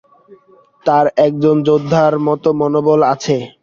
তার 0.85 1.05
একজন 1.25 1.55
যোদ্ধার 1.67 2.13
মতো 2.27 2.49
মনোবল 2.59 2.99
আছে। 3.13 3.37